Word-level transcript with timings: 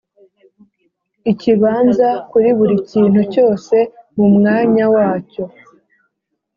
ikibanza 1.31 2.09
kuri 2.29 2.49
buri 2.57 2.75
kintu 2.89 3.21
cyose 3.33 3.75
mumwanya 4.15 4.85
wacyo 4.95 5.43